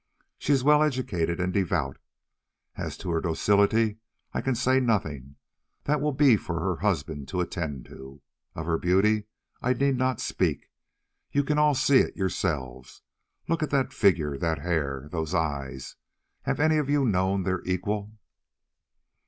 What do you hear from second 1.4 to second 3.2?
devout; as to